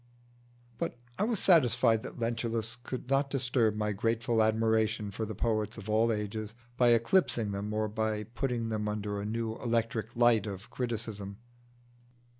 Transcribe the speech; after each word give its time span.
But 0.79 0.97
I 1.19 1.25
was 1.25 1.37
satisfied 1.39 2.01
that 2.01 2.17
Lentulus 2.19 2.75
could 2.75 3.07
not 3.07 3.29
disturb 3.29 3.75
my 3.75 3.91
grateful 3.91 4.41
admiration 4.41 5.11
for 5.11 5.27
the 5.27 5.35
poets 5.35 5.77
of 5.77 5.91
all 5.91 6.11
ages 6.11 6.55
by 6.75 6.87
eclipsing 6.87 7.51
them, 7.51 7.71
or 7.71 7.87
by 7.87 8.23
putting 8.23 8.69
them 8.69 8.87
under 8.87 9.21
a 9.21 9.25
new 9.27 9.57
electric 9.57 10.15
light 10.15 10.47
of 10.47 10.71
criticism. 10.71 11.37